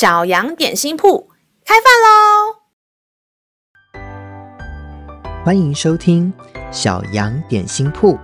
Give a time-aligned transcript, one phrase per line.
[0.00, 1.28] 小羊点心铺
[1.62, 2.56] 开饭喽！
[5.44, 6.32] 欢迎收听
[6.72, 8.18] 小羊点心铺。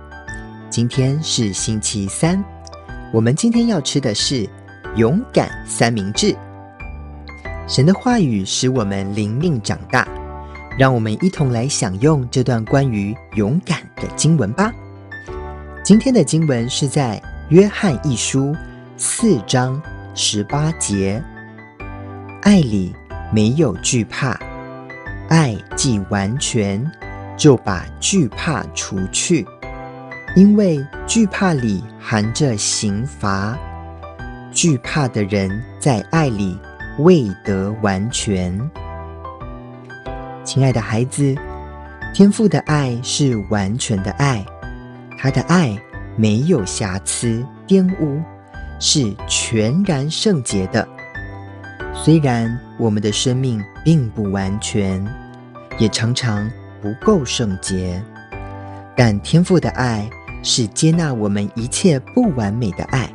[0.71, 2.43] 今天是星期三，
[3.13, 4.49] 我们今天要吃的是
[4.95, 6.35] 勇敢三明治。
[7.67, 10.07] 神的话语使我们灵命长大，
[10.79, 14.73] 让我们一同来享用这段关于勇敢的经文吧。
[15.83, 18.55] 今天的经文是在约翰一书
[18.97, 19.79] 四章
[20.15, 21.23] 十八节。
[22.47, 22.95] 爱里
[23.29, 24.39] 没有惧怕，
[25.27, 26.89] 爱既完全，
[27.35, 29.45] 就把惧怕除去，
[30.33, 33.57] 因为惧怕里含着刑罚。
[34.49, 36.57] 惧怕的人在爱里
[36.99, 38.57] 未得完全。
[40.45, 41.35] 亲爱的孩子，
[42.13, 44.45] 天父的爱是完全的爱，
[45.19, 45.77] 他的爱
[46.15, 48.21] 没有瑕疵、玷污，
[48.79, 50.87] 是全然圣洁的。
[52.03, 55.05] 虽然我们的生命并不完全，
[55.77, 56.49] 也常常
[56.81, 58.01] 不够圣洁，
[58.95, 60.09] 但天父的爱
[60.41, 63.09] 是接纳我们一切不完美的爱。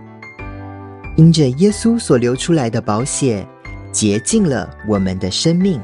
[1.16, 3.46] 因着耶稣所流出来的宝血，
[3.90, 5.80] 洁净了我们的生命。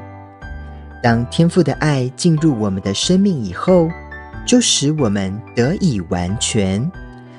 [1.02, 3.88] 当天父的爱进入我们的生命以后，
[4.46, 6.90] 就使我们得以完全，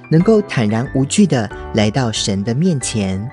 [0.09, 3.30] 能够坦然无惧地来到神的面前。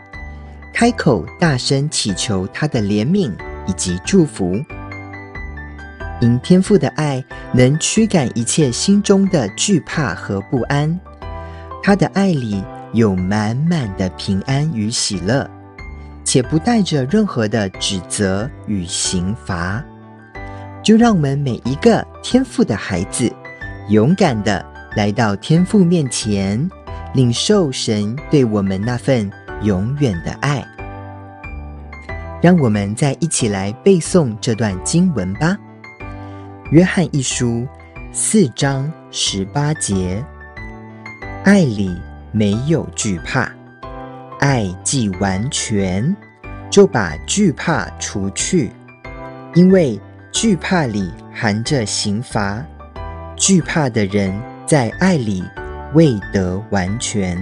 [0.78, 3.32] 开口大声祈求他的怜悯
[3.66, 4.62] 以及祝福，
[6.20, 11.00] 因天父的爱能驱赶一切心中的惧怕和不安。
[11.82, 15.48] 他的爱里有满满的平安与喜乐，
[16.24, 19.82] 且不带着任何的指责与刑罚。
[20.82, 23.32] 就让我们每一个天父的孩子，
[23.88, 24.62] 勇敢地
[24.94, 26.70] 来到天父面前，
[27.14, 29.32] 领受神对我们那份。
[29.62, 30.64] 永远的爱，
[32.42, 35.56] 让我们再一起来背诵这段经文吧。
[36.70, 37.66] 约翰一书
[38.12, 40.24] 四章十八节：
[41.44, 41.96] 爱里
[42.32, 43.50] 没有惧怕，
[44.40, 46.14] 爱既完全，
[46.70, 48.70] 就把惧怕除去，
[49.54, 49.98] 因为
[50.32, 52.64] 惧怕里含着刑罚。
[53.36, 54.32] 惧怕的人
[54.66, 55.44] 在爱里
[55.94, 57.36] 未得完全。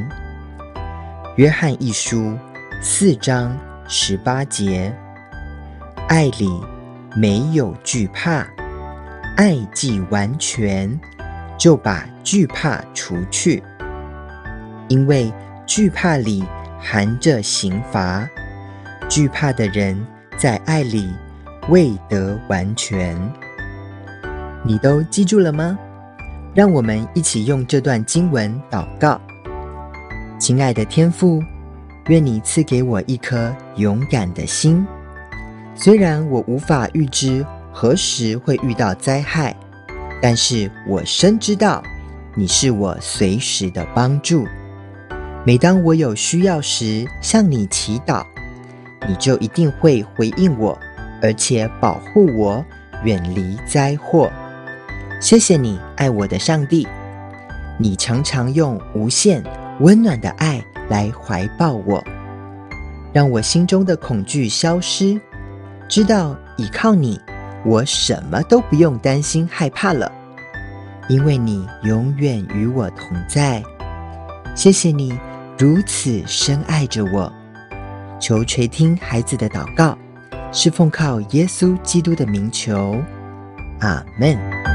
[1.37, 2.39] 约翰一书
[2.81, 3.59] 四章
[3.89, 4.95] 十八节：
[6.07, 6.49] 爱里
[7.17, 8.47] 没有惧怕，
[9.37, 10.97] 爱既完全，
[11.59, 13.61] 就把惧怕除去，
[14.87, 15.33] 因为
[15.67, 16.45] 惧怕里
[16.79, 18.25] 含着刑罚。
[19.09, 20.07] 惧怕的人
[20.37, 21.13] 在爱里
[21.69, 23.21] 未得完全。
[24.63, 25.77] 你都记住了吗？
[26.55, 29.21] 让我们一起用这段经文祷告。
[30.39, 31.41] 亲爱的天父，
[32.09, 34.85] 愿你赐给我一颗勇敢的心。
[35.75, 39.57] 虽然我无法预知何时会遇到灾害，
[40.21, 41.83] 但是我深知道
[42.35, 44.45] 你是我随时的帮助。
[45.47, 48.25] 每当我有需要时，向你祈祷，
[49.09, 50.77] 你就一定会回应我，
[51.23, 52.65] 而且保护我，
[53.05, 54.31] 远离灾祸。
[55.21, 56.87] 谢谢你，爱我的上帝。
[57.79, 59.43] 你常常用无限。
[59.81, 62.03] 温暖的爱来怀抱我，
[63.13, 65.21] 让我心中的恐惧消失。
[65.89, 67.21] 知道依靠你，
[67.65, 70.11] 我什么都不用担心害怕了，
[71.09, 73.63] 因为你永远与我同在。
[74.55, 75.19] 谢谢你
[75.59, 77.31] 如此深爱着我，
[78.21, 79.99] 求垂听孩子的祷告，
[80.53, 82.97] 是奉靠耶稣基督的名求，
[83.81, 84.74] 阿门。